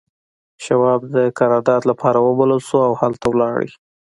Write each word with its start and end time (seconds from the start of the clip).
شواب 0.65 1.01
د 1.15 1.17
قرارداد 1.39 1.81
لپاره 1.91 2.17
وبلل 2.21 2.61
شو 2.67 2.77
او 2.87 2.93
هلته 3.01 3.27
لاړ 3.41 3.59